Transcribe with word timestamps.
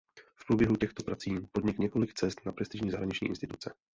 V 0.35 0.45
průběhu 0.47 0.75
těchto 0.75 1.03
prací 1.03 1.35
podnik 1.51 1.77
několik 1.77 2.13
cest 2.13 2.45
na 2.45 2.51
prestižní 2.51 2.91
zahraniční 2.91 3.27
instituce. 3.27 3.73